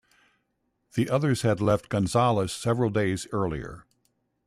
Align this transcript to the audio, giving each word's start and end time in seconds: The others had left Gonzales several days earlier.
The 0.95 1.11
others 1.11 1.43
had 1.43 1.61
left 1.61 1.87
Gonzales 1.89 2.51
several 2.51 2.89
days 2.89 3.27
earlier. 3.31 3.85